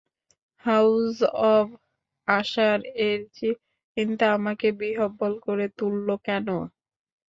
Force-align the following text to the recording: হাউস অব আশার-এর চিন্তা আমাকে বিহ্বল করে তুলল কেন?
হাউস 0.65 1.17
অব 1.49 1.67
আশার-এর 2.27 3.19
চিন্তা 3.97 4.25
আমাকে 4.37 4.67
বিহ্বল 4.79 5.33
করে 5.45 5.65
তুলল 5.77 6.07
কেন? 6.25 6.47